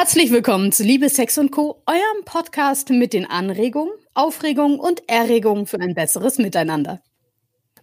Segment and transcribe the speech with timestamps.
[0.00, 5.66] Herzlich willkommen zu Liebe, Sex und Co., eurem Podcast mit den Anregungen, Aufregungen und Erregungen
[5.66, 7.02] für ein besseres Miteinander.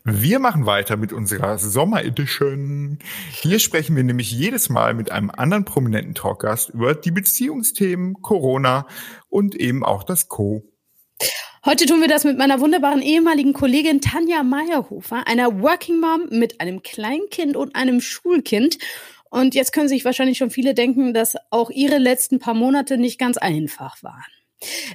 [0.05, 2.99] Wir machen weiter mit unserer Sommer-Edition.
[3.31, 8.87] Hier sprechen wir nämlich jedes Mal mit einem anderen prominenten Talkgast über die Beziehungsthemen, Corona
[9.27, 10.63] und eben auch das Co.
[11.65, 16.61] Heute tun wir das mit meiner wunderbaren ehemaligen Kollegin Tanja Meyerhofer, einer Working Mom mit
[16.61, 18.77] einem Kleinkind und einem Schulkind.
[19.35, 23.19] Und jetzt können sich wahrscheinlich schon viele denken, dass auch ihre letzten paar Monate nicht
[23.19, 24.23] ganz einfach waren.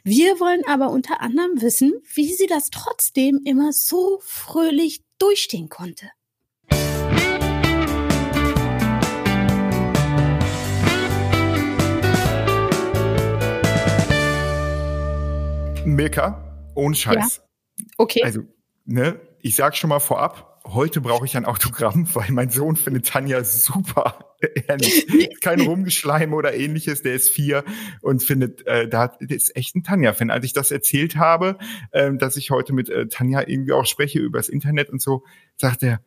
[0.03, 6.07] Wir wollen aber unter anderem wissen, wie sie das trotzdem immer so fröhlich durchstehen konnte.
[15.85, 17.43] Milka, ohne Scheiß.
[17.77, 17.85] Ja.
[17.99, 18.23] Okay.
[18.25, 18.41] Also,
[18.87, 23.07] ne, ich sag schon mal vorab, heute brauche ich ein Autogramm, weil mein Sohn findet
[23.07, 24.30] Tanja super.
[25.41, 27.65] Kein Rumgeschleim oder ähnliches, der ist vier
[28.01, 30.31] und findet, äh, da ist echt ein Tanja-Fan.
[30.31, 31.59] Als ich das erzählt habe,
[31.93, 35.25] äh, dass ich heute mit äh, Tanja irgendwie auch spreche übers Internet und so,
[35.57, 36.01] sagt er,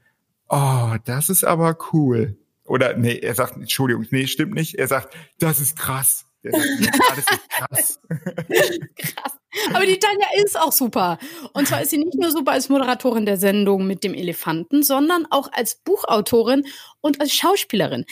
[0.49, 2.37] oh, das ist aber cool.
[2.65, 4.75] Oder nee, er sagt, Entschuldigung, nee, stimmt nicht.
[4.75, 6.25] Er sagt, das ist krass.
[6.43, 6.67] Der sagt,
[7.11, 7.99] alles ist krass.
[8.95, 9.42] Krass.
[9.73, 11.19] Aber die Tanja ist auch super.
[11.53, 15.27] Und zwar ist sie nicht nur super als Moderatorin der Sendung mit dem Elefanten, sondern
[15.29, 16.65] auch als Buchautorin
[17.01, 18.05] und als Schauspielerin.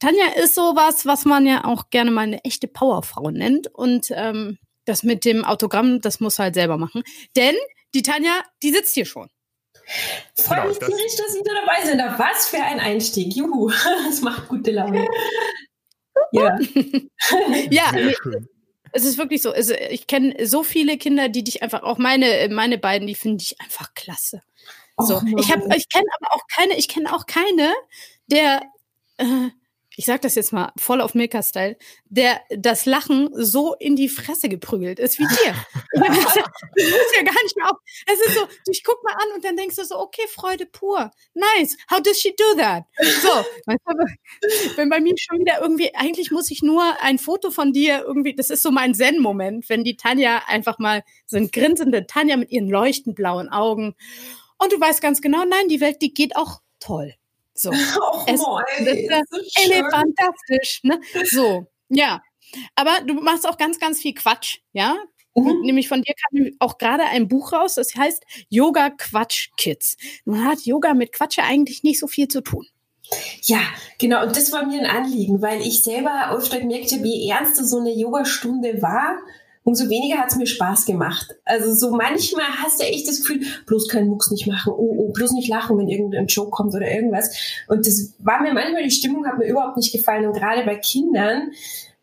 [0.00, 3.68] Tanja ist sowas, was man ja auch gerne mal eine echte Powerfrau nennt.
[3.72, 7.02] Und ähm, das mit dem Autogramm, das muss halt selber machen.
[7.36, 7.54] Denn
[7.94, 9.28] die Tanja, die sitzt hier schon.
[10.36, 12.18] Freue genau, mich tierisch, dass Sie da dabei sind.
[12.18, 13.34] Was für ein Einstieg.
[13.34, 13.70] Juhu,
[14.08, 15.06] das macht gute Laune.
[16.32, 16.58] ja.
[17.70, 17.92] ja,
[18.92, 19.52] es ist wirklich so.
[19.52, 23.42] Also ich kenne so viele Kinder, die dich einfach, auch meine, meine beiden, die finde
[23.42, 24.42] ich einfach klasse.
[24.98, 27.72] So, oh ich habe, ich kenne aber auch keine, ich kenne auch keine,
[28.26, 28.62] der
[29.16, 29.48] äh,
[30.00, 34.48] ich sag das jetzt mal voll auf Milka-Style, der das Lachen so in die Fresse
[34.48, 35.54] geprügelt ist wie dir.
[35.92, 37.76] das, ist ja gar nicht mehr auf.
[38.06, 41.10] Es ist so, ich guck mal an und dann denkst du so, okay, Freude pur.
[41.34, 41.76] Nice.
[41.90, 42.84] How does she do that?
[43.20, 43.44] So,
[44.76, 48.34] wenn bei mir schon wieder irgendwie, eigentlich muss ich nur ein Foto von dir irgendwie,
[48.34, 52.50] das ist so mein Zen-Moment, wenn die Tanja einfach mal so ein grinsende Tanja mit
[52.50, 53.94] ihren leuchtend blauen Augen
[54.56, 57.16] und du weißt ganz genau, nein, die Welt, die geht auch toll.
[57.54, 57.70] So.
[58.00, 58.62] Oh, es, boy,
[59.08, 61.00] das ist so elefantastisch, ne?
[61.24, 62.22] So, ja.
[62.74, 64.96] Aber du machst auch ganz, ganz viel Quatsch, ja?
[65.34, 65.60] Mhm.
[65.62, 69.96] Nämlich von dir kam auch gerade ein Buch raus, das heißt Yoga Quatsch Kids.
[70.24, 72.66] Nun hat Yoga mit Quatsch ja eigentlich nicht so viel zu tun.
[73.42, 73.60] Ja,
[73.98, 74.24] genau.
[74.24, 77.78] Und das war mir ein Anliegen, weil ich selber öfter gemerkt habe, wie ernst so
[77.78, 79.18] eine Yogastunde war
[79.62, 81.36] umso weniger hat es mir Spaß gemacht.
[81.44, 85.12] Also so manchmal hast du echt das Gefühl, bloß keinen Mucks nicht machen, oh, oh,
[85.12, 87.64] bloß nicht lachen, wenn irgendein Joke kommt oder irgendwas.
[87.68, 90.26] Und das war mir manchmal, die Stimmung hat mir überhaupt nicht gefallen.
[90.26, 91.50] Und gerade bei Kindern,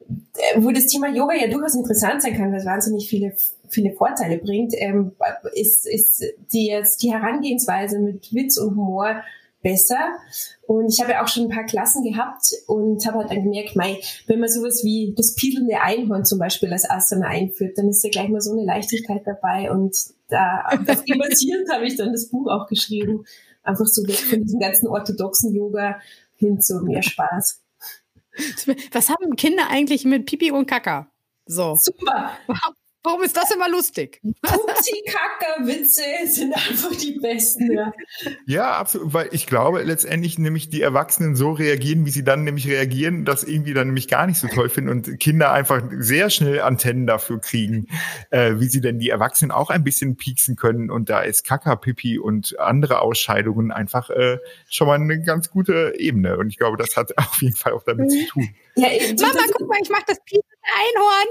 [0.08, 3.36] äh, wo das Thema Yoga ja durchaus interessant sein kann, weil es wahnsinnig viele
[3.70, 5.14] viele Vorteile bringt, ähm,
[5.54, 9.24] ist, ist die, jetzt die Herangehensweise mit Witz und Humor
[9.62, 10.18] besser.
[10.66, 13.76] Und ich habe ja auch schon ein paar Klassen gehabt und habe halt dann gemerkt,
[13.76, 18.04] mei, wenn man sowas wie das piedelnde Einhorn zum Beispiel als Asana einführt, dann ist
[18.04, 19.72] ja gleich mal so eine Leichtigkeit dabei.
[19.72, 19.96] Und
[20.30, 23.26] da basierend habe ich dann das Buch auch geschrieben.
[23.64, 26.00] Einfach so weg von diesem ganzen orthodoxen Yoga
[26.36, 27.62] hin zu mehr Spaß.
[28.92, 31.10] Was haben Kinder eigentlich mit Pipi und Kaka?
[31.46, 31.76] So.
[31.80, 32.32] Super.
[33.08, 34.20] Warum ist das immer lustig?
[34.42, 37.72] Pupsi-Kacker-Witze sind einfach die besten.
[37.72, 37.94] Ja.
[38.46, 42.68] ja, absolut, weil ich glaube letztendlich nämlich die Erwachsenen so reagieren, wie sie dann nämlich
[42.68, 46.60] reagieren, das irgendwie dann nämlich gar nicht so toll finden und Kinder einfach sehr schnell
[46.60, 47.88] Antennen dafür kriegen,
[48.30, 51.78] äh, wie sie denn die Erwachsenen auch ein bisschen pieksen können und da ist Kaka,
[51.78, 54.40] Pipi und andere Ausscheidungen einfach äh,
[54.70, 57.84] schon mal eine ganz gute Ebene und ich glaube, das hat auf jeden Fall auch
[57.84, 58.50] damit zu tun.
[58.78, 58.88] Ja,
[59.28, 61.28] Mama, guck mal, ich mach das Piep Einhorn.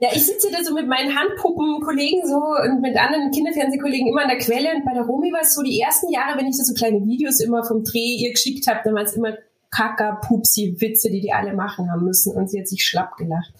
[0.00, 4.28] Ja, ich sitze da so mit meinen Handpuppen-Kollegen so und mit anderen Kinderfernsehkollegen immer an
[4.28, 4.74] der Quelle.
[4.74, 7.04] Und bei der Romi war es so die ersten Jahre, wenn ich da so kleine
[7.04, 9.36] Videos immer vom Dreh ihr geschickt habe, dann war es immer
[9.70, 12.34] Kaka, Pupsi, Witze, die die alle machen haben müssen.
[12.34, 13.52] Und sie hat sich schlapp gelacht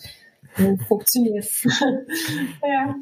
[0.86, 1.46] funktioniert.
[2.62, 2.94] ja.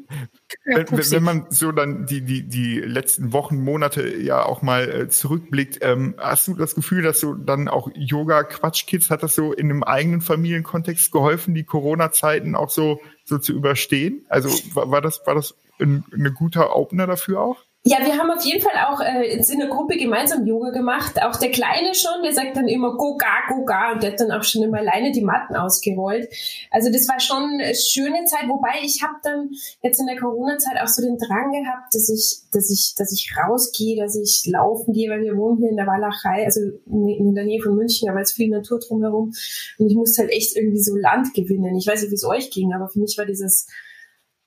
[0.65, 5.07] Wenn, wenn, man so dann die, die, die letzten Wochen, Monate ja auch mal äh,
[5.07, 9.35] zurückblickt, ähm, hast du das Gefühl, dass so dann auch Yoga Quatsch Kids, hat das
[9.35, 14.25] so in einem eigenen Familienkontext geholfen, die Corona-Zeiten auch so, so zu überstehen?
[14.29, 17.63] Also war, war das, war das ein, ein guter Opener dafür auch?
[17.85, 21.21] Ja, wir haben auf jeden Fall auch äh, in der Gruppe gemeinsam Yoga gemacht.
[21.21, 24.21] Auch der Kleine schon, der sagt dann immer go ga, go ga und der hat
[24.21, 26.29] dann auch schon immer alleine die Matten ausgerollt.
[26.71, 29.49] Also das war schon eine schöne Zeit, wobei ich habe dann
[29.81, 33.29] jetzt in der Corona-Zeit auch so den Drang gehabt, dass ich, dass ich, dass ich
[33.35, 37.43] rausgehe, dass ich laufen gehe, weil wir wohnen hier in der Walachei, also in der
[37.43, 39.33] Nähe von München, aber es ist viel Natur drumherum
[39.77, 41.75] und ich musste halt echt irgendwie so Land gewinnen.
[41.75, 43.67] Ich weiß nicht, wie es euch ging, aber für mich war dieses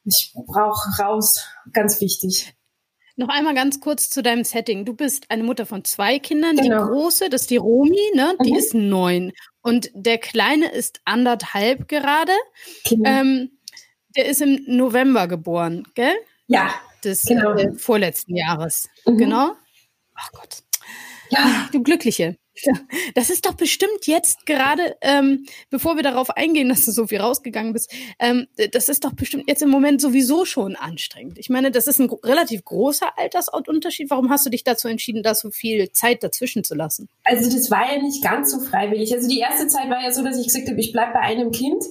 [0.06, 2.54] ich brauche raus, ganz wichtig.
[3.18, 4.84] Noch einmal ganz kurz zu deinem Setting.
[4.84, 6.56] Du bist eine Mutter von zwei Kindern.
[6.56, 6.84] Genau.
[6.84, 8.36] Die große, das ist die Romi, ne?
[8.44, 8.58] Die mhm.
[8.58, 9.32] ist neun.
[9.62, 12.32] Und der kleine ist anderthalb gerade.
[12.88, 13.08] Genau.
[13.08, 13.58] Ähm,
[14.16, 16.14] der ist im November geboren, gell?
[16.46, 16.74] Ja.
[17.04, 17.54] Des genau.
[17.54, 18.88] äh, vorletzten Jahres.
[19.06, 19.18] Mhm.
[19.18, 19.52] Genau.
[20.14, 20.62] Ach Gott.
[21.30, 21.68] Ja.
[21.72, 22.36] Du Glückliche.
[23.14, 27.20] Das ist doch bestimmt jetzt gerade, ähm, bevor wir darauf eingehen, dass du so viel
[27.20, 31.38] rausgegangen bist, ähm, das ist doch bestimmt jetzt im Moment sowieso schon anstrengend.
[31.38, 34.10] Ich meine, das ist ein relativ großer Altersunterschied.
[34.10, 37.08] Warum hast du dich dazu entschieden, da so viel Zeit dazwischen zu lassen?
[37.24, 39.12] Also das war ja nicht ganz so freiwillig.
[39.12, 41.50] Also die erste Zeit war ja so, dass ich gesagt habe, ich bleibe bei einem
[41.50, 41.82] Kind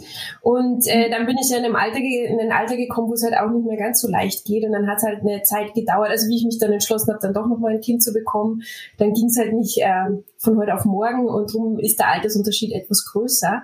[0.41, 3.23] und äh, dann bin ich ja in, einem Alter, in ein Alter gekommen, wo es
[3.23, 5.73] halt auch nicht mehr ganz so leicht geht und dann hat es halt eine Zeit
[5.73, 8.13] gedauert, also wie ich mich dann entschlossen habe, dann doch noch mal ein Kind zu
[8.13, 8.61] bekommen,
[8.97, 12.71] dann ging es halt nicht äh, von heute auf morgen und darum ist der Altersunterschied
[12.71, 13.63] etwas größer.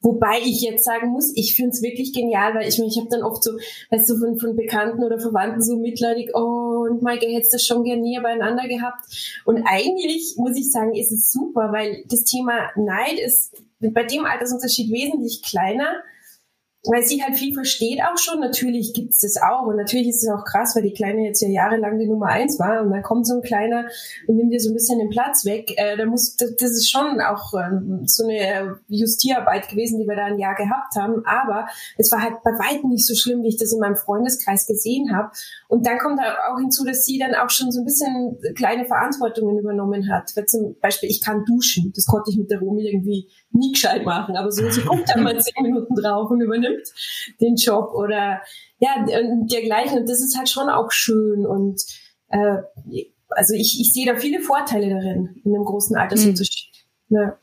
[0.00, 3.22] Wobei ich jetzt sagen muss, ich finde es wirklich genial, weil ich, ich habe dann
[3.22, 3.52] oft so,
[3.90, 7.82] weißt du, von, von Bekannten oder Verwandten so mitleidig, oh, und Maike, hättest das schon
[7.82, 9.04] gern näher beieinander gehabt.
[9.44, 14.24] Und eigentlich muss ich sagen, ist es super, weil das Thema Neid ist bei dem
[14.24, 16.02] Altersunterschied wesentlich kleiner
[16.88, 18.40] weil sie halt viel versteht auch schon.
[18.40, 21.48] Natürlich gibt's das auch und natürlich ist es auch krass, weil die Kleine jetzt ja
[21.48, 23.84] jahrelang die Nummer eins war und dann kommt so ein Kleiner
[24.26, 25.74] und nimmt dir so ein bisschen den Platz weg.
[25.76, 30.16] Äh, da muss, das, das ist schon auch ähm, so eine Justierarbeit gewesen, die wir
[30.16, 31.22] da ein Jahr gehabt haben.
[31.26, 31.68] Aber
[31.98, 35.14] es war halt bei weitem nicht so schlimm, wie ich das in meinem Freundeskreis gesehen
[35.14, 35.30] habe.
[35.68, 38.86] Und dann kommt da auch hinzu, dass sie dann auch schon so ein bisschen kleine
[38.86, 40.32] Verantwortungen übernommen hat.
[40.34, 41.92] Weil zum Beispiel, ich kann duschen.
[41.94, 44.36] Das konnte ich mit der Romy irgendwie nie gescheit machen.
[44.36, 46.77] Aber so, sie guckt dann mal zehn Minuten drauf und übernimmt
[47.40, 48.42] den Job oder
[48.78, 50.00] ja, und dergleichen.
[50.00, 51.46] Und das ist halt schon auch schön.
[51.46, 51.82] Und
[52.28, 52.58] äh,
[53.28, 56.72] also ich, ich sehe da viele Vorteile darin, in einem großen Altersunterschied.
[57.08, 57.16] Mhm.
[57.16, 57.38] Ja.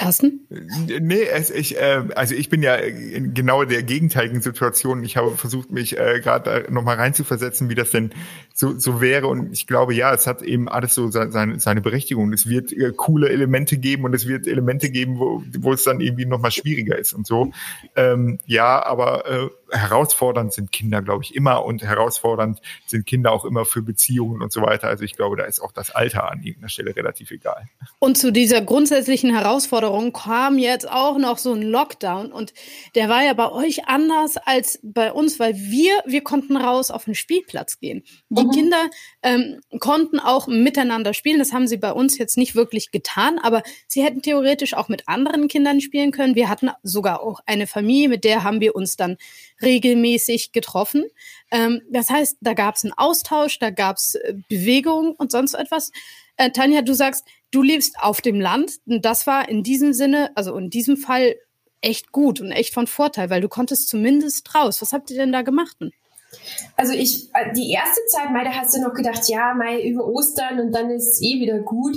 [0.00, 0.46] Carsten?
[0.48, 5.04] Nee, es, ich, äh, also ich bin ja in genau der gegenteiligen Situation.
[5.04, 8.10] Ich habe versucht, mich äh, gerade nochmal reinzuversetzen, wie das denn
[8.54, 9.26] so, so wäre.
[9.26, 12.32] Und ich glaube, ja, es hat eben alles so seine, seine Berechtigung.
[12.32, 16.00] Es wird äh, coole Elemente geben und es wird Elemente geben, wo, wo es dann
[16.00, 17.52] irgendwie nochmal schwieriger ist und so.
[17.94, 23.44] Ähm, ja, aber äh, herausfordernd sind Kinder, glaube ich, immer und herausfordernd sind Kinder auch
[23.44, 24.88] immer für Beziehungen und so weiter.
[24.88, 27.68] Also ich glaube, da ist auch das Alter an irgendeiner Stelle relativ egal.
[27.98, 32.52] Und zu dieser grundsätzlichen Herausforderung kam jetzt auch noch so ein Lockdown und
[32.94, 37.04] der war ja bei euch anders als bei uns, weil wir, wir konnten raus auf
[37.04, 38.02] den Spielplatz gehen.
[38.28, 38.50] Die mhm.
[38.50, 38.90] Kinder
[39.22, 41.38] ähm, konnten auch miteinander spielen.
[41.38, 45.08] Das haben sie bei uns jetzt nicht wirklich getan, aber sie hätten theoretisch auch mit
[45.08, 46.34] anderen Kindern spielen können.
[46.34, 49.16] Wir hatten sogar auch eine Familie, mit der haben wir uns dann
[49.62, 51.04] regelmäßig getroffen.
[51.50, 55.54] Ähm, das heißt, da gab es einen Austausch, da gab es äh, Bewegung und sonst
[55.54, 55.90] etwas.
[56.36, 60.30] Äh, Tanja, du sagst, du lebst auf dem Land und das war in diesem Sinne,
[60.34, 61.36] also in diesem Fall
[61.80, 64.82] echt gut und echt von Vorteil, weil du konntest zumindest raus.
[64.82, 65.76] Was habt ihr denn da gemacht?
[66.76, 70.06] Also ich, äh, die erste Zeit, Mai, da hast du noch gedacht, ja, Mai über
[70.06, 71.96] Ostern und dann ist es eh wieder gut.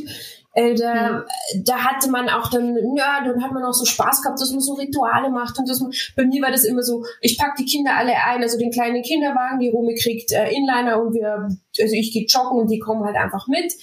[0.53, 1.63] Äh, da, mhm.
[1.65, 4.59] da hatte man auch dann, ja, dann hat man auch so Spaß gehabt, dass man
[4.59, 7.65] so Rituale macht und dass man, bei mir war das immer so, ich pack die
[7.65, 11.50] Kinder alle ein, also den kleinen Kinderwagen, die Romy kriegt äh, Inliner und wir,
[11.81, 13.73] also ich gehe joggen und die kommen halt einfach mit.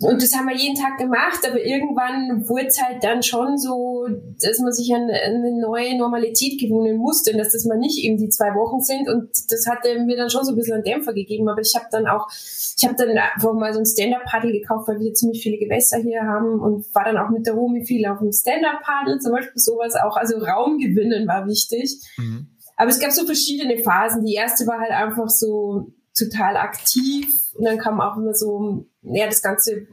[0.00, 4.06] Und das haben wir jeden Tag gemacht, aber irgendwann wurde es halt dann schon so,
[4.40, 8.16] dass man sich an eine neue Normalität gewöhnen musste und dass das mal nicht eben
[8.16, 9.08] die zwei Wochen sind.
[9.08, 11.48] Und das hatte mir dann schon so ein bisschen einen Dämpfer gegeben.
[11.48, 15.00] Aber ich habe dann auch, ich habe dann einfach mal so ein Stand-Up-Paddle gekauft, weil
[15.00, 18.20] wir ziemlich viele Gewässer hier haben und war dann auch mit der Romy viel auf
[18.20, 20.16] dem Stand-Up-Paddle, zum Beispiel sowas auch.
[20.16, 21.98] Also Raum gewinnen war wichtig.
[22.18, 22.46] Mhm.
[22.76, 24.24] Aber es gab so verschiedene Phasen.
[24.24, 27.26] Die erste war halt einfach so total aktiv
[27.58, 29.86] und dann kam auch immer so ja, das Ganze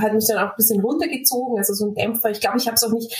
[0.00, 2.30] hat mich dann auch ein bisschen runtergezogen, also so ein Dämpfer.
[2.30, 3.14] Ich glaube, ich habe es auch nicht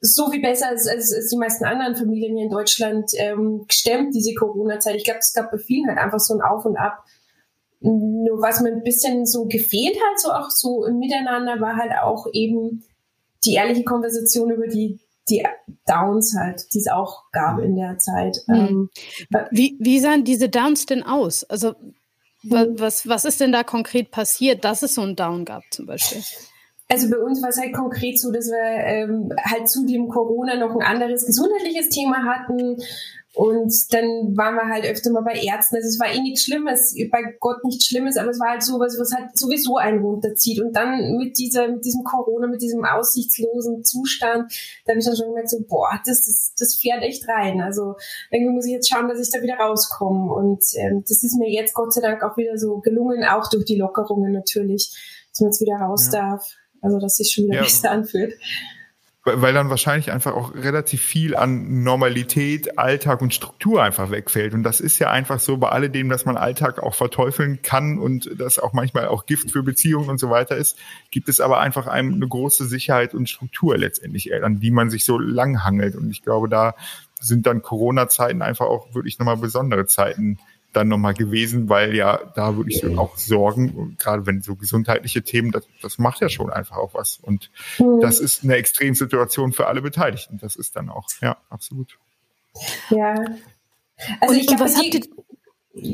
[0.00, 4.14] so viel besser als, als, als die meisten anderen Familien hier in Deutschland ähm, gestemmt,
[4.14, 4.96] diese Corona-Zeit.
[4.96, 7.04] Ich glaube, es gab bei vielen halt einfach so ein Auf und Ab.
[7.80, 11.92] Nur was mir ein bisschen so gefehlt hat, so auch so im Miteinander, war halt
[12.02, 12.84] auch eben
[13.44, 15.46] die ehrliche Konversation über die die
[15.86, 18.38] Downs halt, die es auch gab in der Zeit.
[18.48, 18.54] Mhm.
[18.54, 18.90] Ähm,
[19.50, 21.44] wie, wie sahen diese Downs denn aus?
[21.44, 21.74] Also
[22.42, 26.22] was, was ist denn da konkret passiert, dass es so einen Down gab zum Beispiel?
[26.90, 30.56] Also bei uns war es halt konkret so, dass wir ähm, halt zu dem Corona
[30.56, 32.78] noch ein anderes gesundheitliches Thema hatten.
[33.32, 35.76] Und dann waren wir halt öfter mal bei Ärzten.
[35.76, 38.96] Also es war eh nichts Schlimmes, bei Gott nichts Schlimmes, aber es war halt sowas,
[38.98, 40.60] was halt sowieso einen runterzieht.
[40.60, 44.52] Und dann mit dieser, mit diesem Corona, mit diesem aussichtslosen Zustand,
[44.84, 47.60] da habe ich dann schon gemerkt, so, boah, das ist, das fährt echt rein.
[47.60, 47.94] Also
[48.32, 50.34] irgendwie muss ich jetzt schauen, dass ich da wieder rauskomme.
[50.34, 53.64] Und ähm, das ist mir jetzt Gott sei Dank auch wieder so gelungen, auch durch
[53.64, 54.90] die Lockerungen natürlich,
[55.30, 56.30] dass man jetzt wieder raus ja.
[56.30, 56.56] darf.
[56.82, 57.62] Also dass sich schon wieder ja.
[57.62, 58.34] besser anfühlt
[59.24, 64.54] weil dann wahrscheinlich einfach auch relativ viel an Normalität, Alltag und Struktur einfach wegfällt.
[64.54, 68.30] Und das ist ja einfach so bei alledem, dass man Alltag auch verteufeln kann und
[68.38, 70.78] das auch manchmal auch Gift für Beziehungen und so weiter ist,
[71.10, 75.04] gibt es aber einfach einem eine große Sicherheit und Struktur letztendlich, an die man sich
[75.04, 75.96] so lang hangelt.
[75.96, 76.74] Und ich glaube, da
[77.20, 80.38] sind dann Corona-Zeiten einfach auch wirklich nochmal besondere Zeiten
[80.72, 85.50] dann nochmal gewesen, weil ja da würde ich auch sorgen, gerade wenn so gesundheitliche Themen,
[85.50, 87.18] das, das macht ja schon einfach auch was.
[87.18, 88.00] Und mhm.
[88.00, 90.38] das ist eine Extremsituation für alle Beteiligten.
[90.40, 91.98] Das ist dann auch, ja, absolut.
[92.90, 93.14] Ja.
[94.20, 95.00] Also und, ich glaube, was habt ihr,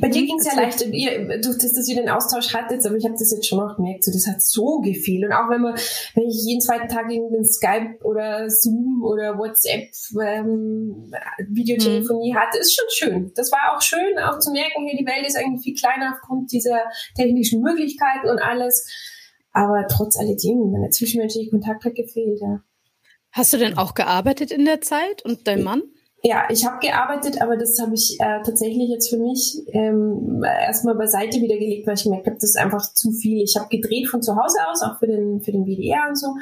[0.00, 2.85] bei dir mhm, ging es ja leicht, ihr, durch das, dass ihr den Austausch hattet,
[2.85, 5.25] aber ich habe das jetzt schon auch gemerkt, so, das hat so gefehlt.
[5.25, 5.75] Und auch wenn man,
[6.14, 9.90] wenn ich jeden zweiten Tag irgendeinen Skype oder Zoom oder WhatsApp
[10.21, 11.12] ähm,
[11.49, 12.37] Videotelefonie mhm.
[12.37, 13.33] hatte, ist schon schön.
[13.35, 16.52] Das war auch schön, auch zu merken, hier die Welt ist eigentlich viel kleiner aufgrund
[16.52, 16.81] dieser
[17.14, 18.87] technischen Möglichkeiten und alles.
[19.52, 22.61] Aber trotz alledem, meine zwischenmenschliche Kontakt hat gefehlt, ja.
[23.33, 25.83] Hast du denn auch gearbeitet in der Zeit und dein Mann?
[26.28, 30.97] Ja, ich habe gearbeitet, aber das habe ich äh, tatsächlich jetzt für mich ähm, erstmal
[30.97, 33.45] beiseite wieder gelegt, weil ich gemerkt habe, das ist einfach zu viel.
[33.45, 36.35] Ich habe gedreht von zu Hause aus, auch für den, für den WDR und so.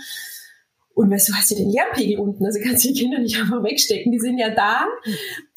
[0.94, 3.62] Und weißt du, hast ja den Lehrpegel unten, also kannst du die Kinder nicht einfach
[3.62, 4.86] wegstecken, die sind ja da.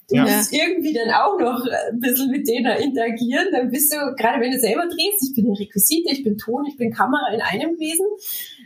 [0.09, 0.23] Du ja.
[0.23, 3.47] musst irgendwie dann auch noch ein bisschen mit denen interagieren.
[3.51, 6.77] Dann bist du, gerade wenn du selber drehst, ich bin Requisite, ich bin Ton, ich
[6.77, 8.05] bin Kamera in einem gewesen.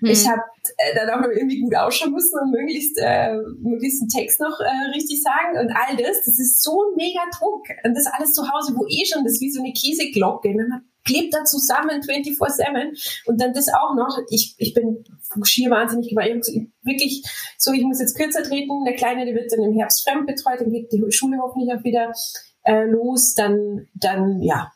[0.02, 0.10] Hm.
[0.10, 0.42] Ich habe
[0.78, 4.60] äh, dann auch noch irgendwie gut ausschauen müssen und möglichst, äh, möglichst einen Text noch
[4.60, 6.26] äh, richtig sagen und all das.
[6.26, 7.66] Das ist so ein mega Druck.
[7.84, 10.54] Und das alles zu Hause, wo eh schon, das ist wie so eine Käseglocke.
[10.54, 14.16] Man klebt da zusammen 24-7 und dann das auch noch.
[14.30, 15.04] Ich, ich bin
[15.44, 16.42] schier wahnsinnig geworden.
[16.84, 17.24] Wirklich
[17.58, 18.84] so, ich muss jetzt kürzer treten.
[18.86, 22.12] Der Kleine, der wird dann im Herbst fremdbetreut, dann geht die Schule hoffentlich auch wieder
[22.64, 23.34] äh, los.
[23.36, 24.72] Dann, dann, ja,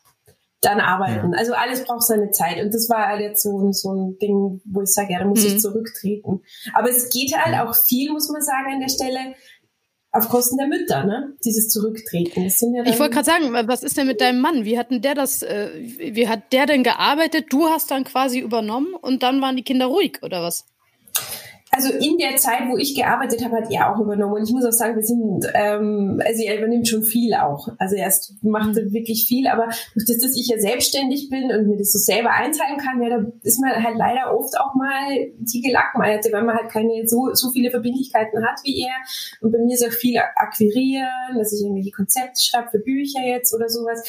[0.66, 1.32] dann arbeiten.
[1.32, 1.38] Ja.
[1.38, 2.62] Also alles braucht seine Zeit.
[2.62, 5.42] Und das war halt jetzt so, so ein Ding, wo ich sage, ja, da muss
[5.42, 5.48] mhm.
[5.48, 6.42] ich zurücktreten.
[6.74, 9.34] Aber es geht halt auch viel, muss man sagen, an der Stelle,
[10.16, 11.34] auf Kosten der Mütter, ne?
[11.44, 12.42] Dieses Zurücktreten.
[12.42, 14.64] Ja ich wollte gerade sagen, was ist denn mit deinem Mann?
[14.64, 17.46] Wie hat denn der das, äh, wie hat der denn gearbeitet?
[17.50, 20.64] Du hast dann quasi übernommen und dann waren die Kinder ruhig, oder was?
[21.76, 24.34] Also in der Zeit, wo ich gearbeitet habe, hat er auch übernommen.
[24.34, 27.68] Und ich muss auch sagen, wir sind, ähm, also er übernimmt schon viel auch.
[27.78, 28.92] Also er ist, macht mhm.
[28.92, 32.30] wirklich viel, aber durch das, dass ich ja selbstständig bin und mir das so selber
[32.30, 36.56] einteilen kann, ja, da ist man halt leider oft auch mal die Gelackmeierte, weil man
[36.56, 38.94] halt keine so, so viele Verbindlichkeiten hat wie er.
[39.42, 43.54] Und bei mir ist auch viel akquirieren, dass ich irgendwelche Konzepte schreibe für Bücher jetzt
[43.54, 44.02] oder sowas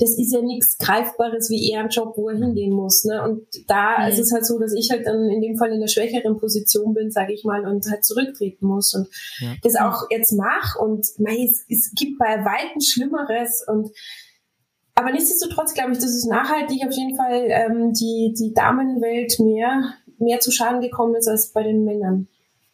[0.00, 3.04] das ist ja nichts Greifbares wie eher ein Job, wo er hingehen muss.
[3.04, 3.22] Ne?
[3.22, 4.08] Und da mhm.
[4.08, 6.94] ist es halt so, dass ich halt dann in dem Fall in der schwächeren Position
[6.94, 9.08] bin, sage ich mal, und halt zurücktreten muss und
[9.40, 9.54] ja.
[9.62, 10.78] das auch jetzt mache.
[10.78, 13.90] Und mei, es, es gibt bei Weitem Schlimmeres und
[14.94, 19.94] aber nichtsdestotrotz glaube ich, dass es nachhaltig auf jeden Fall ähm, die, die Damenwelt mehr,
[20.18, 22.28] mehr zu Schaden gekommen ist als bei den Männern.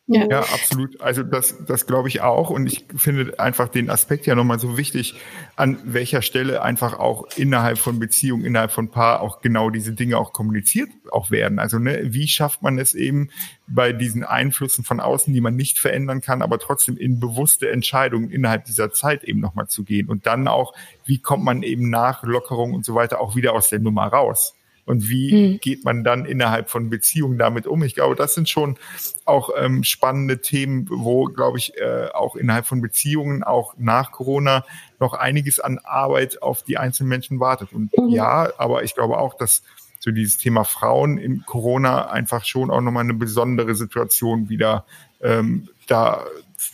[0.08, 0.24] Ja.
[0.30, 1.00] ja, absolut.
[1.00, 2.50] Also das, das glaube ich auch.
[2.50, 5.16] Und ich finde einfach den Aspekt ja nochmal so wichtig,
[5.56, 10.18] an welcher Stelle einfach auch innerhalb von Beziehungen, innerhalb von Paar auch genau diese Dinge
[10.18, 11.58] auch kommuniziert auch werden.
[11.58, 13.30] Also ne, wie schafft man es eben
[13.66, 18.30] bei diesen Einflüssen von außen, die man nicht verändern kann, aber trotzdem in bewusste Entscheidungen
[18.30, 20.08] innerhalb dieser Zeit eben nochmal zu gehen.
[20.08, 20.72] Und dann auch,
[21.04, 24.55] wie kommt man eben nach Lockerung und so weiter auch wieder aus der Nummer raus?
[24.86, 25.58] Und wie hm.
[25.60, 27.82] geht man dann innerhalb von Beziehungen damit um?
[27.82, 28.78] Ich glaube, das sind schon
[29.24, 34.64] auch ähm, spannende Themen, wo, glaube ich, äh, auch innerhalb von Beziehungen, auch nach Corona,
[35.00, 37.72] noch einiges an Arbeit auf die einzelnen Menschen wartet.
[37.72, 38.08] Und mhm.
[38.08, 39.62] ja, aber ich glaube auch, dass
[39.98, 44.86] so dieses Thema Frauen in Corona einfach schon auch nochmal eine besondere Situation wieder
[45.20, 46.24] ähm, da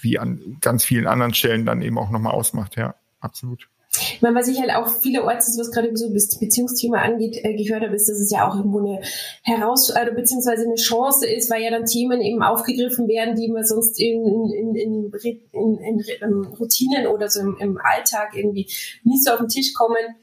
[0.03, 2.77] wie an ganz vielen anderen Stellen dann eben auch nochmal ausmacht.
[2.77, 3.72] Ja, absolut.
[3.95, 7.83] Ich meine, was ich halt auch vielerorts, was gerade so das Beziehungsthema angeht, äh, gehört
[7.83, 9.03] habe, ist, dass es ja auch irgendwo eine
[9.43, 14.01] Herausforderung beziehungsweise eine Chance ist, weil ja dann Themen eben aufgegriffen werden, die man sonst
[14.01, 18.67] in, in, in, in, in, in Routinen oder so im, im Alltag irgendwie
[19.05, 20.17] nicht so auf den Tisch kommen.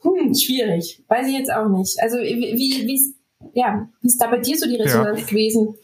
[0.00, 1.02] Hm, schwierig.
[1.08, 1.98] Weiß ich jetzt auch nicht.
[2.02, 3.14] Also wie, wie ist,
[3.54, 5.26] ja, wie ist da bei dir so die Resonanz ja.
[5.26, 5.76] gewesen?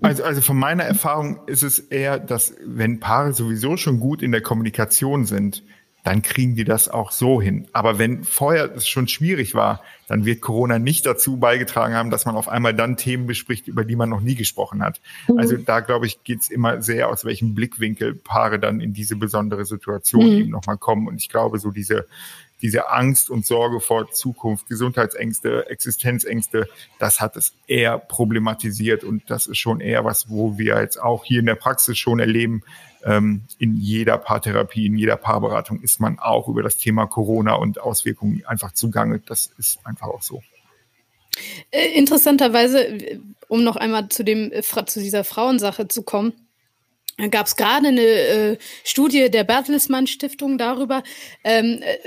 [0.00, 4.30] Also, also von meiner Erfahrung ist es eher, dass wenn Paare sowieso schon gut in
[4.30, 5.64] der Kommunikation sind,
[6.04, 7.68] dann kriegen die das auch so hin.
[7.72, 12.24] Aber wenn vorher es schon schwierig war, dann wird Corona nicht dazu beigetragen haben, dass
[12.24, 15.00] man auf einmal dann Themen bespricht, über die man noch nie gesprochen hat.
[15.28, 15.38] Mhm.
[15.38, 19.64] Also da, glaube ich, geht's immer sehr, aus welchem Blickwinkel Paare dann in diese besondere
[19.64, 20.38] Situation mhm.
[20.38, 21.08] eben nochmal kommen.
[21.08, 22.06] Und ich glaube, so diese,
[22.62, 29.46] diese Angst und Sorge vor Zukunft, Gesundheitsängste, Existenzängste, das hat es eher problematisiert und das
[29.46, 32.62] ist schon eher was, wo wir jetzt auch hier in der Praxis schon erleben,
[33.58, 38.42] in jeder Paartherapie, in jeder Paarberatung ist man auch über das Thema Corona und Auswirkungen
[38.46, 39.20] einfach zugange.
[39.20, 40.42] Das ist einfach auch so.
[41.70, 42.98] Äh, interessanterweise,
[43.48, 46.32] um noch einmal zu dem äh, zu dieser Frauensache zu kommen,
[47.30, 51.02] gab es gerade eine äh, Studie der Bertelsmann Stiftung darüber,
[51.44, 51.98] ähm, äh,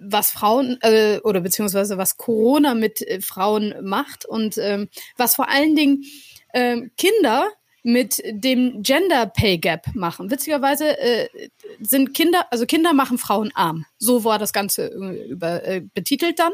[0.00, 5.48] was Frauen äh, oder beziehungsweise was Corona mit äh, Frauen macht und ähm, was vor
[5.48, 6.04] allen Dingen
[6.52, 7.48] äh, Kinder
[7.82, 10.30] mit dem Gender Pay Gap machen.
[10.30, 11.28] Witzigerweise äh,
[11.80, 13.86] sind Kinder, also Kinder machen Frauen arm.
[13.98, 16.52] So war das Ganze äh, über, äh, betitelt dann.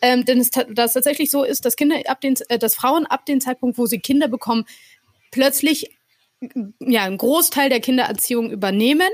[0.00, 3.26] Ähm, denn es das tatsächlich so ist, dass Kinder ab den, äh, dass Frauen ab
[3.26, 4.64] dem Zeitpunkt, wo sie Kinder bekommen,
[5.30, 5.90] plötzlich
[6.80, 9.08] ja einen Großteil der Kindererziehung übernehmen.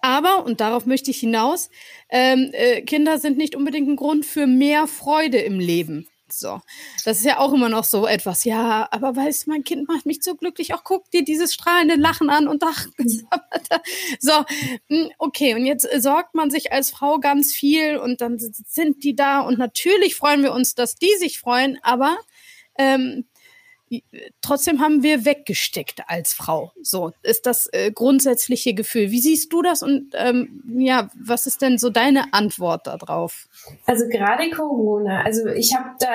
[0.00, 1.70] Aber, und darauf möchte ich hinaus,
[2.10, 6.08] ähm, äh, Kinder sind nicht unbedingt ein Grund für mehr Freude im Leben.
[6.38, 6.60] So.
[7.04, 8.44] Das ist ja auch immer noch so etwas.
[8.44, 10.74] Ja, aber weißt mein Kind macht mich so glücklich.
[10.74, 12.86] Auch guck dir dieses strahlende Lachen an und ach,
[14.20, 14.44] so.
[14.88, 15.54] Hm, okay.
[15.54, 19.58] Und jetzt sorgt man sich als Frau ganz viel und dann sind die da und
[19.58, 22.16] natürlich freuen wir uns, dass die sich freuen, aber
[22.78, 23.26] ähm,
[24.40, 26.72] trotzdem haben wir weggesteckt als Frau.
[26.82, 29.10] So ist das äh, grundsätzliche Gefühl.
[29.10, 33.46] Wie siehst du das und ähm, ja, was ist denn so deine Antwort darauf?
[33.86, 35.22] Also gerade Corona.
[35.22, 36.08] Also ich habe da,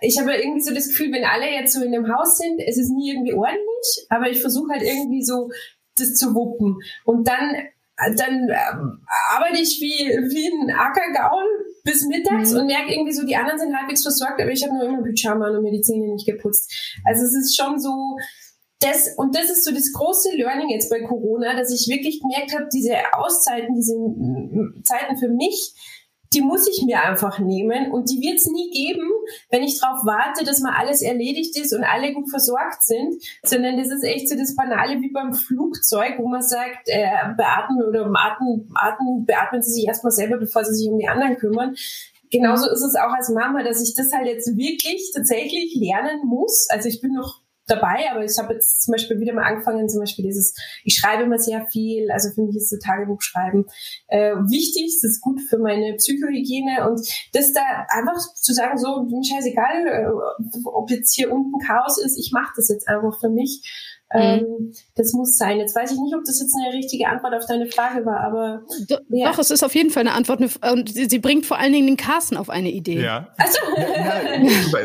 [0.00, 2.78] ich habe irgendwie so das Gefühl, wenn alle jetzt so in dem Haus sind, es
[2.78, 5.50] ist nie irgendwie ordentlich, aber ich versuche halt irgendwie so
[5.98, 7.56] das zu wuppen und dann
[8.16, 9.00] dann ähm,
[9.30, 12.60] arbeite ich wie, wie ein Ackergaul bis mittags mhm.
[12.60, 15.48] und merke irgendwie so, die anderen sind halbwegs versorgt, aber ich habe nur immer Pyjama
[15.48, 16.70] und mir die Zähne nicht geputzt.
[17.04, 18.16] Also es ist schon so,
[18.80, 22.52] das, und das ist so das große Learning jetzt bei Corona, dass ich wirklich gemerkt
[22.52, 23.94] habe, diese Auszeiten, diese
[24.82, 25.72] Zeiten für mich,
[26.32, 29.10] die muss ich mir einfach nehmen und die wird es nie geben,
[29.50, 33.14] wenn ich darauf warte, dass mal alles erledigt ist und alle gut versorgt sind,
[33.44, 37.06] sondern das ist echt so das Banale wie beim Flugzeug, wo man sagt, äh,
[37.36, 41.36] beatmen oder atmen, atmen, beatmen sie sich erstmal selber, bevor sie sich um die anderen
[41.36, 41.74] kümmern.
[42.30, 46.66] Genauso ist es auch als Mama, dass ich das halt jetzt wirklich tatsächlich lernen muss.
[46.70, 50.00] Also ich bin noch dabei, aber ich habe jetzt zum Beispiel wieder mal angefangen, zum
[50.00, 50.54] Beispiel dieses,
[50.84, 53.66] ich schreibe immer sehr viel, also für mich ist so Tagebuchschreiben
[54.08, 57.00] äh, wichtig, es ist gut für meine Psychohygiene und
[57.32, 62.18] das da einfach zu sagen, so, mir scheißegal, äh, ob jetzt hier unten Chaos ist,
[62.18, 63.62] ich mache das jetzt einfach für mich
[64.12, 64.20] Mhm.
[64.20, 65.58] Ähm, das muss sein.
[65.58, 68.62] Jetzt weiß ich nicht, ob das jetzt eine richtige Antwort auf deine Frage war, aber.
[68.88, 69.30] Do, ja.
[69.30, 70.40] Doch, es ist auf jeden Fall eine Antwort.
[70.40, 73.02] Und sie, sie, bringt vor allen Dingen den Carsten auf eine Idee.
[73.02, 73.28] Ja.
[73.36, 73.58] Also.
[73.76, 74.20] Ja,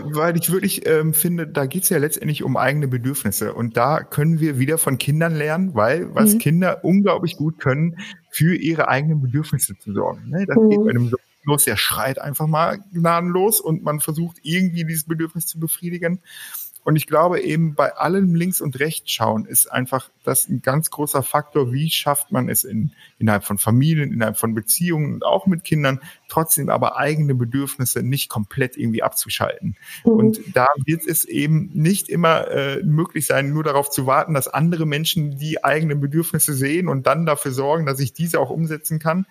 [0.15, 3.53] weil ich wirklich ähm, finde, da geht's ja letztendlich um eigene Bedürfnisse.
[3.53, 6.39] Und da können wir wieder von Kindern lernen, weil was mhm.
[6.39, 7.97] Kinder unglaublich gut können,
[8.31, 10.29] für ihre eigenen Bedürfnisse zu sorgen.
[10.29, 10.45] Ne?
[10.47, 10.69] Das mhm.
[10.69, 11.11] geht bei einem
[11.43, 16.21] los, der schreit einfach mal gnadenlos und man versucht irgendwie dieses Bedürfnis zu befriedigen.
[16.83, 20.89] Und ich glaube eben bei allem links und rechts schauen ist einfach das ein ganz
[20.89, 21.71] großer Faktor.
[21.71, 25.99] Wie schafft man es in, innerhalb von Familien, innerhalb von Beziehungen und auch mit Kindern
[26.27, 29.75] trotzdem aber eigene Bedürfnisse nicht komplett irgendwie abzuschalten.
[30.05, 30.11] Mhm.
[30.11, 34.47] Und da wird es eben nicht immer äh, möglich sein, nur darauf zu warten, dass
[34.47, 38.97] andere Menschen die eigenen Bedürfnisse sehen und dann dafür sorgen, dass ich diese auch umsetzen
[38.97, 39.25] kann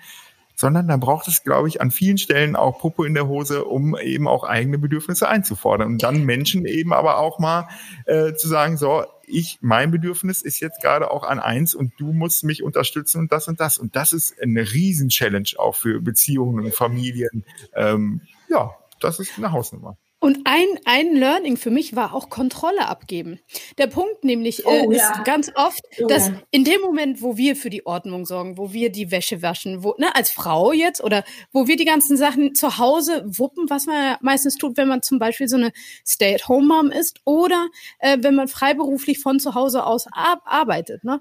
[0.61, 3.97] sondern da braucht es, glaube ich, an vielen Stellen auch Popo in der Hose, um
[3.97, 7.69] eben auch eigene Bedürfnisse einzufordern und dann Menschen eben aber auch mal
[8.05, 12.13] äh, zu sagen, so, ich, mein Bedürfnis ist jetzt gerade auch an eins und du
[12.13, 13.79] musst mich unterstützen und das und das.
[13.79, 17.45] Und das ist eine Riesen-Challenge auch für Beziehungen und Familien.
[17.75, 19.97] Ähm, ja, das ist eine Hausnummer.
[20.23, 23.41] Und ein, ein Learning für mich war auch Kontrolle abgeben.
[23.79, 25.15] Der Punkt nämlich äh, oh, ja.
[25.15, 26.43] ist ganz oft, oh, dass ja.
[26.51, 29.95] in dem Moment, wo wir für die Ordnung sorgen, wo wir die Wäsche waschen, wo,
[29.97, 33.97] ne, als Frau jetzt, oder wo wir die ganzen Sachen zu Hause wuppen, was man
[33.97, 35.73] ja meistens tut, wenn man zum Beispiel so eine
[36.07, 41.21] Stay-at-home-Mom ist oder äh, wenn man freiberuflich von zu Hause aus ar arbeitet, ne,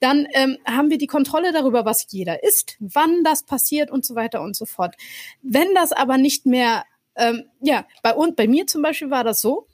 [0.00, 4.14] dann ähm, haben wir die Kontrolle darüber, was jeder isst, wann das passiert und so
[4.14, 4.94] weiter und so fort.
[5.42, 6.84] Wenn das aber nicht mehr
[7.18, 9.66] ähm, ja, bei, und bei mir zum Beispiel war das so,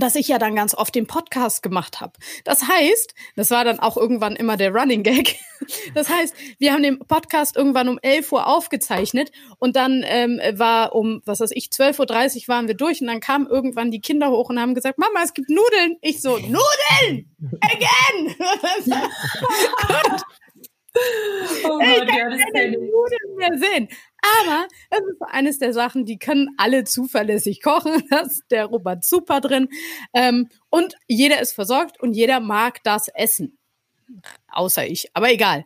[0.00, 2.12] dass ich ja dann ganz oft den Podcast gemacht habe.
[2.44, 5.36] Das heißt, das war dann auch irgendwann immer der Running Gag.
[5.92, 10.94] Das heißt, wir haben den Podcast irgendwann um 11 Uhr aufgezeichnet und dann ähm, war
[10.94, 14.30] um, was weiß ich, 12.30 Uhr waren wir durch und dann kamen irgendwann die Kinder
[14.30, 15.96] hoch und haben gesagt, Mama, es gibt Nudeln.
[16.00, 17.28] Ich so, Nudeln!
[17.60, 18.36] Again!
[21.64, 23.88] Oh ich kann ja, keine Nudeln mehr sehen.
[24.22, 28.02] Aber es ist eines der Sachen, die können alle zuverlässig kochen.
[28.10, 29.68] Da ist der Robert super drin.
[30.14, 33.57] Ähm, und jeder ist versorgt und jeder mag das Essen
[34.50, 35.64] außer ich, aber egal.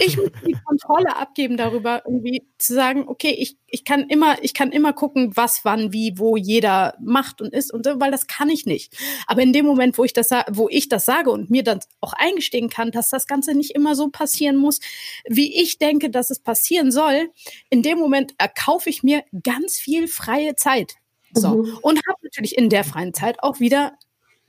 [0.00, 4.54] Ich muss die Kontrolle abgeben darüber, irgendwie zu sagen, okay, ich, ich kann immer, ich
[4.54, 8.26] kann immer gucken, was, wann, wie, wo jeder macht und ist und so, weil das
[8.26, 8.96] kann ich nicht.
[9.26, 12.12] Aber in dem Moment, wo ich das, wo ich das sage und mir dann auch
[12.14, 14.80] eingestehen kann, dass das Ganze nicht immer so passieren muss,
[15.28, 17.30] wie ich denke, dass es passieren soll,
[17.70, 20.94] in dem Moment erkaufe ich mir ganz viel freie Zeit.
[21.34, 21.48] So.
[21.48, 21.78] Mhm.
[21.82, 23.94] Und habe natürlich in der freien Zeit auch wieder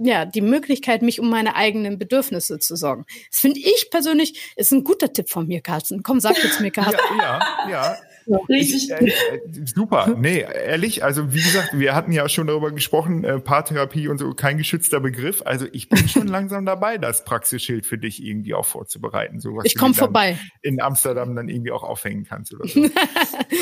[0.06, 3.06] ja, die Möglichkeit, mich um meine eigenen Bedürfnisse zu sorgen.
[3.32, 6.04] Das finde ich persönlich, ist ein guter Tipp von mir, Carsten.
[6.04, 6.98] Komm, sag jetzt mir, Carsten.
[7.18, 7.40] Ja,
[7.70, 7.98] ja, ja.
[8.50, 8.90] Richtig.
[8.92, 10.16] Äh, äh, super.
[10.24, 14.34] Nee, ehrlich, also wie gesagt, wir hatten ja schon darüber gesprochen, äh, Paartherapie und so,
[14.34, 15.42] kein geschützter Begriff.
[15.44, 19.42] Also ich bin schon langsam dabei, das Praxisschild für dich irgendwie auch vorzubereiten.
[19.42, 20.38] So was ich komme vorbei.
[20.62, 22.86] In Amsterdam dann irgendwie auch aufhängen kannst oder so.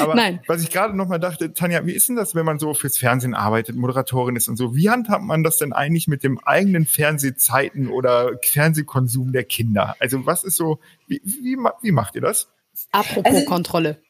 [0.02, 0.41] Aber Nein.
[0.45, 2.97] was ich gerade noch mal dachte, Tanja, wie ist denn das, wenn man so fürs
[2.97, 4.76] Fernsehen arbeitet, Moderatorin ist und so?
[4.76, 9.95] Wie handhabt man das denn eigentlich mit dem eigenen Fernsehzeiten oder Fernsehkonsum der Kinder?
[10.00, 12.50] Also was ist so, wie, wie, wie macht ihr das?
[12.91, 14.02] Apropos also, Kontrolle.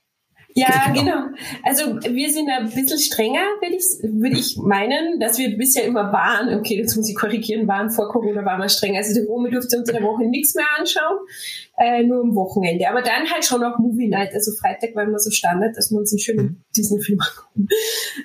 [0.56, 1.02] Ja, genau.
[1.02, 1.22] genau.
[1.64, 6.12] Also wir sind ein bisschen strenger, würde ich, würde ich meinen, dass wir bisher immer
[6.12, 8.98] waren, okay, jetzt muss ich korrigieren, waren vor Corona waren wir strenger.
[8.98, 11.20] Also die Romy durfte unter der Woche nichts mehr anschauen,
[11.82, 12.88] äh, nur am Wochenende.
[12.88, 14.34] Aber dann halt schon auch Movie Night.
[14.34, 16.64] Also Freitag war immer so Standard, dass wir uns einen schönen mhm.
[16.78, 17.68] Disney-Film angucken.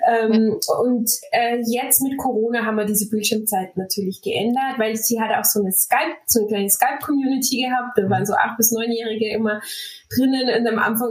[0.07, 5.35] Ähm, und äh, jetzt mit Corona haben wir diese Bildschirmzeit natürlich geändert, weil sie hat
[5.39, 7.97] auch so eine Skype, so eine kleine Skype-Community gehabt.
[7.97, 9.63] Da waren so acht bis neunjährige immer
[10.11, 11.11] drinnen und am Anfang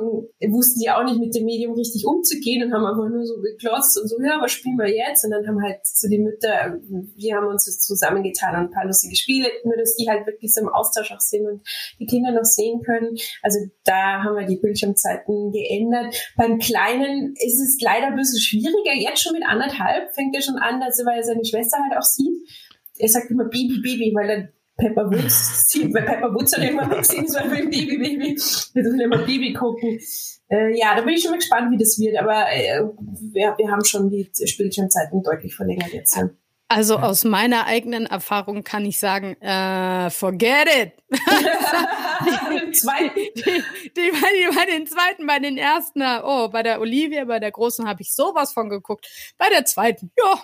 [0.49, 3.99] wussten die auch nicht mit dem Medium richtig umzugehen und haben einfach nur so geklotzt
[3.99, 5.25] und so, ja, was spielen wir jetzt?
[5.25, 6.79] Und dann haben halt so die Mütter,
[7.15, 10.61] wir haben uns zusammengetan und ein paar lustige Spiele, nur dass die halt wirklich so
[10.61, 11.61] im Austausch auch sind und
[11.99, 13.17] die Kinder noch sehen können.
[13.41, 16.15] Also da haben wir die Bildschirmzeiten geändert.
[16.37, 18.93] Beim Kleinen ist es leider ein bisschen schwieriger.
[18.93, 22.05] Jetzt schon mit anderthalb fängt er schon an, er, weil er seine Schwester halt auch
[22.05, 22.33] sieht.
[22.97, 26.85] Er sagt immer Baby, Baby, weil er Pepper Woods sieht, weil Pepper Woods hat immer
[26.85, 28.37] noch gesehen, so ein Baby, Baby.
[28.73, 29.99] Wir dürfen immer Baby gucken.
[30.49, 32.81] Äh, ja, da bin ich schon mal gespannt, wie das wird, aber äh,
[33.31, 36.15] wir, wir haben schon die Spielchenzeiten deutlich verlängert jetzt.
[36.15, 36.29] Ja.
[36.67, 40.93] Also aus meiner eigenen Erfahrung kann ich sagen, äh, forget it.
[41.11, 41.19] die,
[43.35, 43.63] die,
[43.95, 44.11] die,
[44.55, 48.15] bei den zweiten, bei den ersten, oh, bei der Olivia, bei der großen habe ich
[48.15, 49.07] sowas von geguckt.
[49.37, 50.41] Bei der zweiten, ja,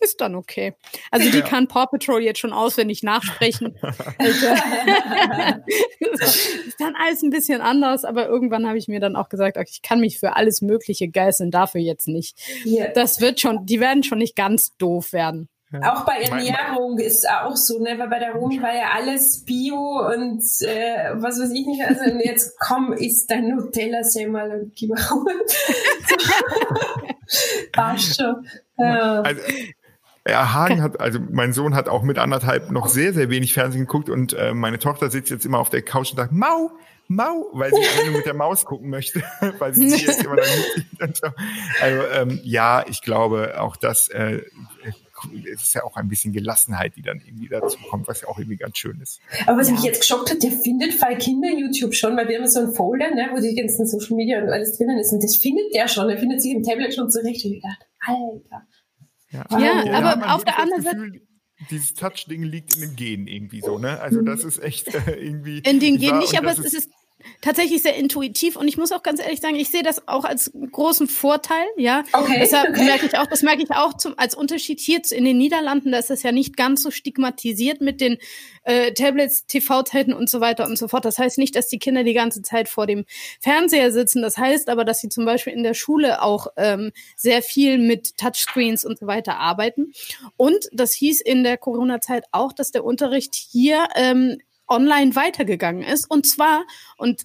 [0.00, 0.74] ist dann okay.
[1.10, 1.44] Also die ja.
[1.44, 3.78] kann Paw Patrol jetzt schon auswendig nachsprechen.
[4.18, 4.46] also,
[6.00, 9.68] ist dann alles ein bisschen anders, aber irgendwann habe ich mir dann auch gesagt, okay,
[9.70, 12.36] ich kann mich für alles Mögliche geißeln, dafür jetzt nicht.
[12.64, 12.88] Ja.
[12.88, 15.48] Das wird schon, die werden schon nicht ganz doof werden.
[15.72, 15.92] Ja.
[15.92, 17.96] Auch bei Ernährung ist auch so, ne?
[17.96, 21.84] Weil bei der Romi war ja alles Bio und äh, was weiß ich nicht.
[21.86, 24.98] Also jetzt komm, isst dein Nutella-Semmel und gib mal
[27.72, 28.46] Passt schon.
[28.78, 29.22] Ja.
[29.22, 29.40] Also,
[30.26, 33.82] ja, Hagen hat, also mein Sohn hat auch mit anderthalb noch sehr, sehr wenig Fernsehen
[33.82, 36.72] geguckt und äh, meine Tochter sitzt jetzt immer auf der Couch und sagt, Mau,
[37.08, 39.22] Mau, weil sie nur mit der Maus gucken möchte,
[39.58, 40.36] weil sie jetzt immer
[41.00, 41.28] und so.
[41.80, 44.42] Also ähm, ja, ich glaube auch das äh,
[45.52, 48.38] es ist ja auch ein bisschen Gelassenheit, die dann irgendwie dazu kommt, was ja auch
[48.38, 49.20] irgendwie ganz schön ist.
[49.46, 49.74] Aber was ja.
[49.74, 52.74] mich jetzt geschockt hat, der findet Fall Kinder YouTube schon, weil wir haben so einen
[52.74, 55.88] Folder, ne, wo die ganzen Social Media und alles drinnen ist und das findet der
[55.88, 58.66] schon, der findet sich im Tablet schon zurecht und ich dachte, Alter,
[59.30, 61.20] ja, ja, ja aber auf der anderen Seite
[61.68, 64.00] dieses Touch-Ding liegt in den Genen irgendwie so, ne?
[64.00, 65.58] Also das ist echt äh, irgendwie.
[65.58, 66.88] In den Genen nicht, aber es ist
[67.40, 70.52] tatsächlich sehr intuitiv und ich muss auch ganz ehrlich sagen, ich sehe das auch als
[70.70, 72.04] großen Vorteil, ja.
[72.12, 72.38] Okay.
[72.40, 72.84] Deshalb okay.
[72.84, 75.98] merke ich auch, das merke ich auch zum, als Unterschied hier in den Niederlanden, da
[75.98, 78.18] ist das ja nicht ganz so stigmatisiert mit den
[78.64, 81.04] äh, Tablets, TV-Zeiten und so weiter und so fort.
[81.04, 83.04] Das heißt nicht, dass die Kinder die ganze Zeit vor dem
[83.40, 84.22] Fernseher sitzen.
[84.22, 88.16] Das heißt aber, dass sie zum Beispiel in der Schule auch ähm, sehr viel mit
[88.18, 89.92] Touchscreens und so weiter arbeiten.
[90.36, 94.38] Und das hieß in der Corona-Zeit auch, dass der Unterricht hier ähm,
[94.70, 96.10] online weitergegangen ist.
[96.10, 96.64] Und zwar,
[96.96, 97.24] und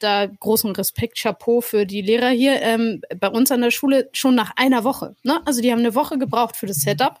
[0.00, 4.34] da großen Respekt, Chapeau für die Lehrer hier, ähm, bei uns an der Schule schon
[4.34, 5.16] nach einer Woche.
[5.22, 5.40] Ne?
[5.46, 7.20] Also die haben eine Woche gebraucht für das Setup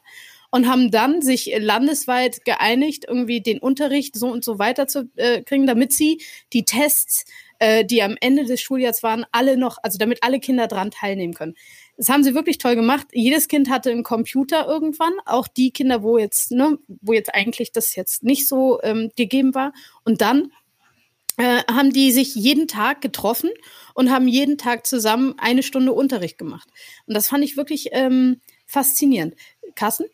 [0.50, 6.22] und haben dann sich landesweit geeinigt, irgendwie den Unterricht so und so weiterzukriegen, damit sie
[6.52, 7.24] die Tests,
[7.60, 11.34] äh, die am Ende des Schuljahres waren, alle noch, also damit alle Kinder dran teilnehmen
[11.34, 11.54] können.
[12.00, 13.08] Das haben sie wirklich toll gemacht.
[13.12, 17.72] Jedes Kind hatte einen Computer irgendwann, auch die Kinder, wo jetzt, ne, wo jetzt eigentlich
[17.72, 19.74] das jetzt nicht so ähm, gegeben war.
[20.02, 20.50] Und dann
[21.36, 23.50] äh, haben die sich jeden Tag getroffen
[23.92, 26.70] und haben jeden Tag zusammen eine Stunde Unterricht gemacht.
[27.04, 29.34] Und das fand ich wirklich ähm, faszinierend.
[29.74, 30.06] Carsten?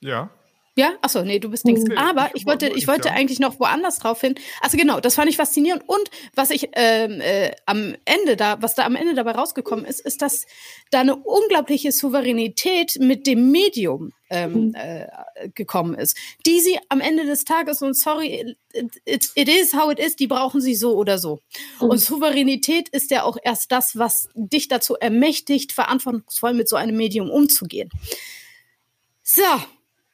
[0.00, 0.30] Ja.
[0.78, 1.82] Ja, achso, nee, du bist Dings.
[1.82, 4.36] Nee, Aber ich, ich wollte, ich wollte eigentlich noch woanders drauf hin.
[4.60, 5.82] Also genau, das fand ich faszinierend.
[5.88, 9.98] Und was ich ähm, äh, am Ende da, was da am Ende dabei rausgekommen ist,
[9.98, 10.46] ist, dass
[10.92, 14.74] da eine unglaubliche Souveränität mit dem Medium ähm, mhm.
[14.76, 15.08] äh,
[15.52, 19.98] gekommen ist, die sie am Ende des Tages und sorry, it, it is how it
[19.98, 21.40] is, die brauchen sie so oder so.
[21.80, 21.88] Mhm.
[21.88, 26.96] Und Souveränität ist ja auch erst das, was dich dazu ermächtigt, verantwortungsvoll mit so einem
[26.96, 27.90] Medium umzugehen.
[29.24, 29.42] So,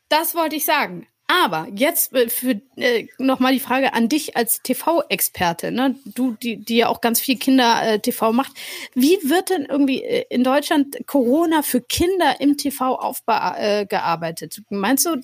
[0.09, 1.07] das wollte ich sagen.
[1.27, 5.97] Aber jetzt äh, für äh, nochmal die Frage an dich als TV-Experte, ne?
[6.05, 8.53] du, die, die ja auch ganz viel Kinder-TV äh, macht.
[8.95, 14.59] Wie wird denn irgendwie äh, in Deutschland Corona für Kinder im TV aufgearbeitet?
[14.59, 15.17] Äh, Meinst du,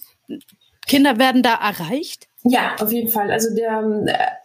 [0.86, 2.28] Kinder werden da erreicht?
[2.44, 3.30] Ja, auf jeden Fall.
[3.30, 3.84] Also der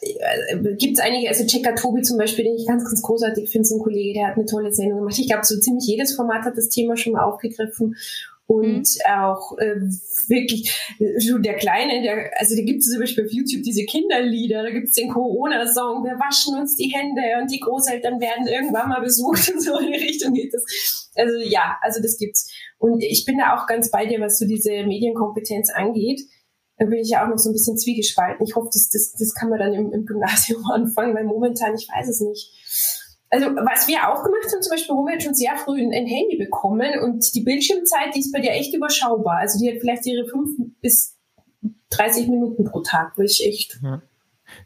[0.02, 3.66] äh, gibt es einige, also Checker Tobi zum Beispiel, den ich ganz, ganz großartig finde,
[3.66, 5.18] so ein Kollege, der hat eine tolle Sendung gemacht.
[5.18, 7.96] Ich glaube, so ziemlich jedes Format hat das Thema schon mal aufgegriffen
[8.48, 9.12] und mhm.
[9.12, 9.76] auch äh,
[10.28, 10.72] wirklich
[11.18, 14.70] so der Kleine, der, also da gibt es zum Beispiel auf YouTube diese Kinderlieder, da
[14.70, 19.02] gibt es den Corona-Song, wir waschen uns die Hände und die Großeltern werden irgendwann mal
[19.02, 21.12] besucht und so in die Richtung geht das.
[21.16, 22.52] Also ja, also das gibt's.
[22.78, 26.22] Und ich bin da auch ganz bei dir, was so diese Medienkompetenz angeht.
[26.78, 28.46] Da bin ich ja auch noch so ein bisschen zwiegespalten.
[28.46, 31.88] Ich hoffe, das, das, das kann man dann im, im Gymnasium anfangen, weil momentan, ich
[31.88, 32.65] weiß es nicht
[33.30, 36.06] also was wir auch gemacht haben, zum Beispiel, Romy hat schon sehr früh ein, ein,
[36.06, 39.40] Handy bekommen und die Bildschirmzeit, die ist bei dir echt überschaubar.
[39.40, 41.18] Also die hat vielleicht ihre fünf bis
[41.90, 44.02] 30 Minuten pro Tag, wo ich echt ja.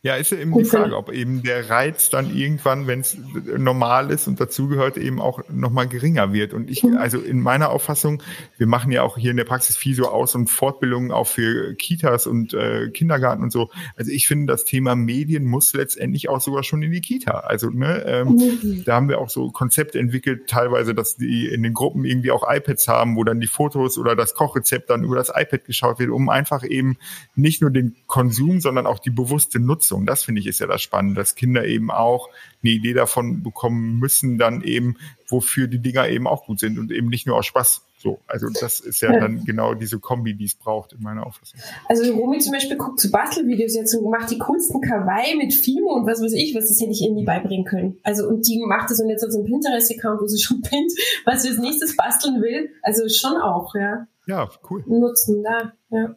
[0.02, 3.18] Ja, ist ja eben die Frage, ob eben der Reiz dann irgendwann, wenn es
[3.58, 6.54] normal ist und dazugehört, eben auch nochmal geringer wird.
[6.54, 6.96] Und ich, mhm.
[6.96, 8.24] also in meiner Auffassung,
[8.58, 11.76] wir machen ja auch hier in der Praxis viel so Aus- und Fortbildungen auch für
[11.76, 13.72] Kitas und äh, Kindergarten und so.
[13.98, 17.32] Also ich finde, das Thema Medien muss letztendlich auch sogar schon in die Kita.
[17.32, 18.84] Also ne, ähm, mhm.
[18.86, 22.50] da haben wir auch so Konzepte entwickelt, teilweise, dass die in den Gruppen irgendwie auch
[22.50, 26.10] iPads haben, wo dann die Fotos oder das Kochrezept dann über das iPad geschaut wird,
[26.10, 26.96] um einfach eben
[27.36, 29.89] nicht nur den Konsum, sondern auch die bewusste Nutzung.
[29.98, 32.30] Das finde ich ist ja das Spannende, dass Kinder eben auch
[32.64, 34.98] eine Idee davon bekommen müssen, dann eben,
[35.28, 37.82] wofür die Dinger eben auch gut sind und eben nicht nur aus Spaß.
[38.02, 39.20] So, also das ist ja, ja.
[39.20, 41.60] dann genau diese Kombi, die es braucht in meiner Auffassung.
[41.90, 45.94] Also Romy zum Beispiel guckt zu Bastelvideos jetzt und macht die coolsten Kawaii mit Fimo
[45.96, 47.98] und was weiß ich, was das hätte ich ihr nie beibringen können.
[48.04, 50.94] Also und die macht das und jetzt hat so einen Pinterest-Account, wo sie schon pinnt,
[51.26, 52.70] was sie als nächstes basteln will.
[52.84, 54.08] Also schon auch, ja.
[54.28, 54.84] Ja, cool.
[54.88, 56.16] Nutzen da, ja.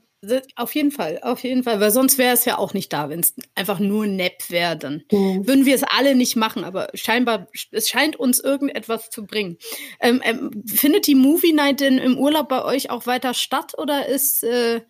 [0.54, 3.20] Auf jeden Fall, auf jeden Fall, weil sonst wäre es ja auch nicht da, wenn
[3.20, 5.46] es einfach nur Nepp wäre, dann mhm.
[5.48, 9.58] würden wir es alle nicht machen, aber scheinbar, es scheint uns irgendetwas zu bringen.
[9.98, 14.06] Ähm, ähm, findet die Movie Night denn im Urlaub bei euch auch weiter statt oder
[14.06, 14.82] ist, äh,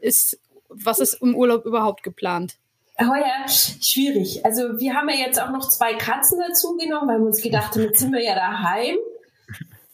[0.00, 2.56] ist was ist im Urlaub überhaupt geplant?
[2.98, 4.44] Oh ja, schwierig.
[4.44, 7.74] Also wir haben ja jetzt auch noch zwei Katzen dazu genommen, weil wir uns gedacht
[7.74, 8.96] haben, jetzt sind wir ja daheim.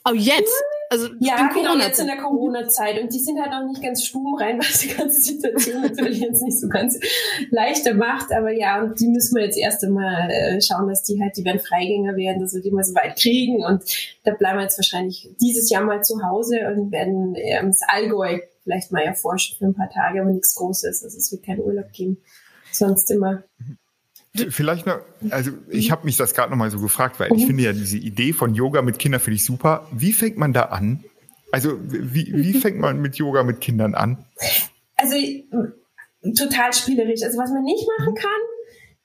[0.04, 0.62] Oh, jetzt?
[0.88, 3.00] Also ja, genau, jetzt in der Corona-Zeit.
[3.00, 6.42] Und die sind halt auch nicht ganz stumm rein, was die ganze Situation natürlich jetzt
[6.42, 6.98] nicht so ganz
[7.50, 8.32] leichter macht.
[8.32, 11.44] Aber ja, und die müssen wir jetzt erst einmal äh, schauen, dass die halt, die
[11.44, 13.64] werden Freigänger werden, dass wir die mal so weit kriegen.
[13.64, 13.82] Und
[14.24, 18.38] da bleiben wir jetzt wahrscheinlich dieses Jahr mal zu Hause und werden ähm, das Allgäu
[18.62, 21.04] vielleicht mal erforschen für ein paar Tage, aber nichts Großes.
[21.04, 22.18] Also es wird keinen Urlaub geben.
[22.72, 23.44] Sonst immer.
[24.38, 24.50] Mhm.
[24.50, 24.98] Vielleicht noch,
[25.30, 27.46] also ich habe mich das gerade noch mal so gefragt, weil ich mhm.
[27.46, 29.86] finde ja diese Idee von Yoga mit Kindern finde ich super.
[29.92, 31.04] Wie fängt man da an?
[31.52, 34.24] Also wie, wie fängt man mit Yoga mit Kindern an?
[34.96, 35.16] Also
[36.36, 37.22] total spielerisch.
[37.22, 38.18] Also was man nicht machen mhm.
[38.18, 38.40] kann,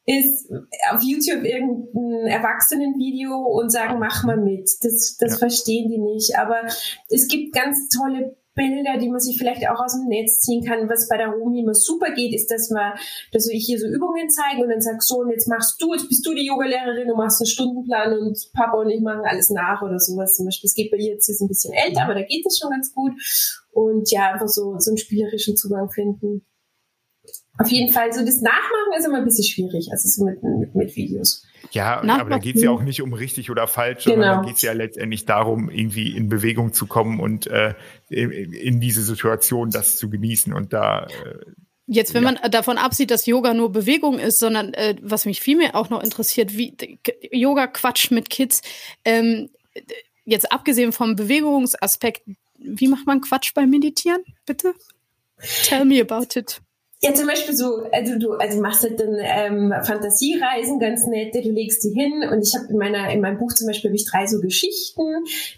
[0.05, 0.51] ist
[0.91, 4.69] auf YouTube irgendein Erwachsenenvideo und sagen, mach mal mit.
[4.81, 5.37] Das, das ja.
[5.37, 6.37] verstehen die nicht.
[6.37, 6.61] Aber
[7.09, 10.89] es gibt ganz tolle Bilder, die man sich vielleicht auch aus dem Netz ziehen kann.
[10.89, 12.93] Was bei der Romi immer super geht, ist, dass man,
[13.31, 16.09] dass ich hier so Übungen zeige und dann sag so, und jetzt machst du, jetzt
[16.09, 19.81] bist du die Yogalehrerin, du machst einen Stundenplan und Papa und ich machen alles nach
[19.81, 20.67] oder sowas zum Beispiel.
[20.67, 22.93] Das geht bei ihr jetzt, ist ein bisschen älter, aber da geht das schon ganz
[22.93, 23.13] gut.
[23.71, 26.45] Und ja, einfach so, so einen spielerischen Zugang finden.
[27.61, 30.75] Auf jeden Fall, so das Nachmachen ist immer ein bisschen schwierig, also so mit, mit,
[30.75, 31.45] mit Videos.
[31.71, 34.15] Ja, aber da geht es ja auch nicht um richtig oder falsch, genau.
[34.15, 37.75] sondern da geht es ja letztendlich darum, irgendwie in Bewegung zu kommen und äh,
[38.09, 41.05] in diese Situation das zu genießen und da.
[41.05, 41.51] Äh,
[41.87, 42.33] Jetzt, wenn ja.
[42.33, 46.01] man davon absieht, dass Yoga nur Bewegung ist, sondern äh, was mich vielmehr auch noch
[46.01, 46.75] interessiert, wie
[47.31, 48.61] Yoga Quatsch mit Kids,
[49.03, 49.49] ähm,
[50.23, 52.23] jetzt abgesehen vom Bewegungsaspekt,
[52.57, 54.73] wie macht man Quatsch beim Meditieren, bitte?
[55.63, 56.61] Tell me about it.
[57.03, 61.49] Ja, zum Beispiel so, also du also machst halt dann ähm, Fantasiereisen ganz nette, du
[61.49, 64.05] legst die hin und ich habe in meiner in meinem Buch zum Beispiel hab ich
[64.05, 65.03] drei so Geschichten.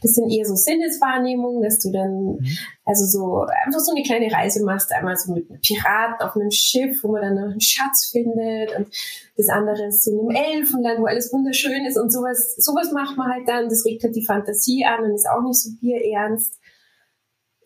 [0.01, 2.57] Das sind eher so Sinneswahrnehmungen, dass du dann mhm.
[2.85, 6.49] also so einfach so eine kleine Reise machst, einmal so mit einem Piraten auf einem
[6.49, 8.87] Schiff, wo man dann einen Schatz findet und
[9.35, 12.55] das andere ist so in einem Elfenland, wo alles wunderschön ist und sowas.
[12.55, 13.67] Sowas macht man halt dann.
[13.67, 16.57] Das regt halt die Fantasie an und ist auch nicht so bierernst.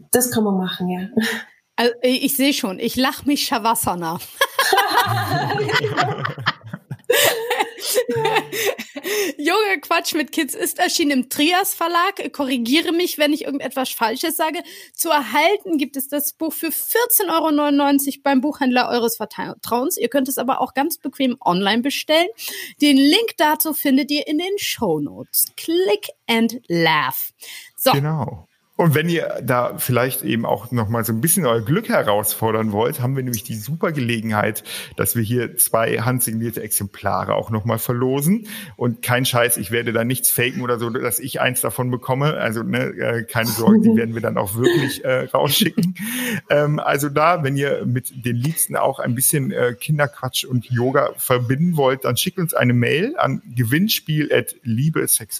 [0.09, 1.09] Das kann man machen, ja.
[1.77, 4.19] Also, ich sehe schon, ich lache mich Shavasana.
[9.37, 12.33] Junge Quatsch mit Kids ist erschienen im Trias Verlag.
[12.33, 14.63] Korrigiere mich, wenn ich irgendetwas Falsches sage.
[14.93, 19.97] Zu erhalten gibt es das Buch für 14,99 Euro beim Buchhändler eures Vertrauens.
[19.97, 22.27] Ihr könnt es aber auch ganz bequem online bestellen.
[22.81, 25.45] Den Link dazu findet ihr in den Show Notes.
[25.55, 27.33] Click and laugh.
[27.75, 27.91] So.
[27.91, 28.47] Genau.
[28.77, 32.71] Und wenn ihr da vielleicht eben auch noch mal so ein bisschen euer Glück herausfordern
[32.71, 34.63] wollt, haben wir nämlich die super Gelegenheit,
[34.95, 38.47] dass wir hier zwei handsignierte Exemplare auch noch mal verlosen.
[38.75, 42.35] Und kein Scheiß, ich werde da nichts faken oder so, dass ich eins davon bekomme.
[42.35, 45.95] Also ne, äh, keine Sorge, die werden wir dann auch wirklich äh, rausschicken.
[46.51, 51.13] ähm, also da, wenn ihr mit den Liebsten auch ein bisschen äh, Kinderquatsch und Yoga
[51.17, 53.41] verbinden wollt, dann schickt uns eine Mail an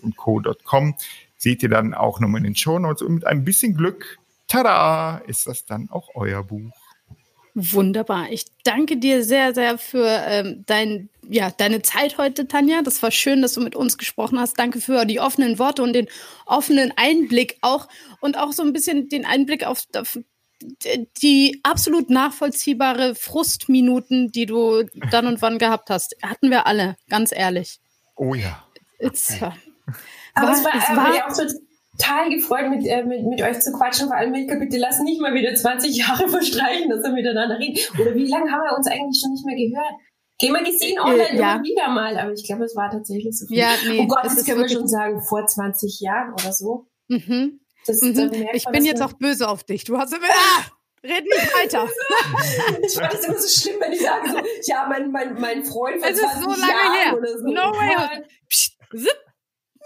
[0.02, 0.96] und co.com
[1.38, 3.02] seht ihr dann auch nochmal in den Show Notes.
[3.02, 6.72] Und mit ein bisschen Glück, tada, ist das dann auch euer Buch.
[7.60, 8.30] Wunderbar.
[8.30, 12.84] Ich danke dir sehr, sehr für ähm, dein, ja, deine Zeit heute, Tanja.
[12.84, 14.60] Das war schön, dass du mit uns gesprochen hast.
[14.60, 16.08] Danke für die offenen Worte und den
[16.46, 17.88] offenen Einblick auch
[18.22, 20.20] und auch so ein bisschen den Einblick auf, auf
[21.24, 26.16] die absolut nachvollziehbare Frustminuten, die du dann und wann gehabt hast.
[26.22, 27.80] Hatten wir alle, ganz ehrlich.
[28.16, 28.64] Oh ja.
[29.00, 29.52] Okay.
[30.38, 31.36] Aber es war, es war ja auch
[31.98, 34.08] total gefreut, mit, äh, mit, mit euch zu quatschen.
[34.08, 37.78] Vor allem, Milka, bitte lass nicht mal wieder 20 Jahre verstreichen, dass wir miteinander reden.
[38.00, 39.94] Oder wie lange haben wir uns eigentlich schon nicht mehr gehört?
[40.40, 41.56] Gehen wir gesehen online äh, ja.
[41.56, 43.58] immer wieder mal, aber ich glaube, es war tatsächlich so viel.
[43.58, 46.86] Ja, nee, oh Gott, das, das können wir schon sagen, vor 20 Jahren oder so.
[47.08, 47.60] Mhm.
[47.88, 48.48] Das, mhm.
[48.54, 49.84] ich bin jetzt auch böse auf dich.
[49.86, 50.28] Du hast immer.
[50.28, 50.66] Ah!
[51.04, 51.88] Red nicht weiter.
[52.86, 56.02] ich fand es immer so schlimm, wenn ich sage, so, ja, mein, mein, mein Freund
[56.02, 57.18] vor es 20 ist so lange Jahren her.
[57.18, 57.46] oder so.
[57.46, 58.24] No way.
[58.50, 59.27] Psst, zip.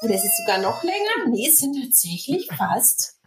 [0.02, 1.30] Oder ist es sogar noch länger?
[1.30, 3.20] Nee, es sind tatsächlich fast.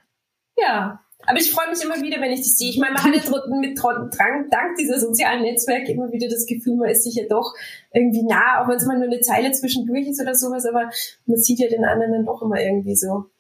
[0.57, 1.01] Ja.
[1.27, 2.69] Aber ich freue mich immer wieder, wenn ich das sehe.
[2.69, 6.77] Ich meine, man hat ja mit Drang, dank dieser sozialen Netzwerke immer wieder das Gefühl,
[6.77, 7.55] man ist sich ja doch
[7.93, 10.91] irgendwie nah, auch wenn es mal nur eine Zeile zwischendurch ist oder sowas, aber
[11.27, 13.31] man sieht ja den anderen dann doch immer irgendwie so.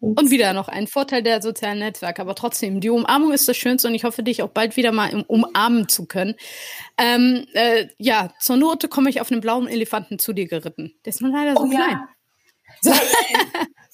[0.00, 3.86] Und wieder noch ein Vorteil der sozialen Netzwerke, aber trotzdem, die Umarmung ist das Schönste
[3.86, 6.34] und ich hoffe, dich auch bald wieder mal umarmen zu können.
[6.98, 10.92] Ähm, äh, ja, zur Note komme ich auf einen blauen Elefanten zu dir geritten.
[11.04, 11.90] Der ist nur leider so oh, klein.
[11.90, 12.08] Ja.
[12.80, 12.90] So,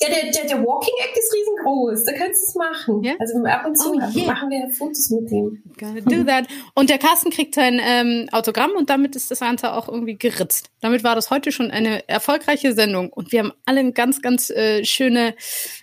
[0.01, 2.05] ja, der, der, der Walking Act ist riesengroß.
[2.05, 3.03] Da kannst du es machen.
[3.03, 3.15] Ja?
[3.19, 4.27] Also ab und zu oh, yeah.
[4.27, 5.63] machen wir Fotos mit dem.
[5.77, 6.47] Gotta do that.
[6.75, 10.71] Und der Carsten kriegt sein ähm, Autogramm und damit ist das Ganze auch irgendwie geritzt.
[10.81, 14.85] Damit war das heute schon eine erfolgreiche Sendung und wir haben alle ganz, ganz äh,
[14.85, 15.35] schöne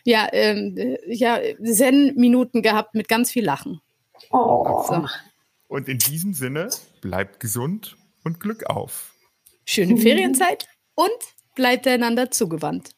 [0.03, 3.81] ja, ähm, äh, ja, Zen-Minuten gehabt mit ganz viel Lachen.
[4.31, 4.83] Oh.
[4.87, 5.05] So.
[5.67, 6.69] Und in diesem Sinne,
[7.01, 9.13] bleibt gesund und Glück auf.
[9.65, 11.09] Schöne Ferienzeit und
[11.55, 12.94] bleibt einander zugewandt.